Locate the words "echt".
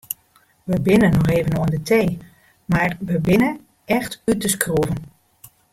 3.97-4.13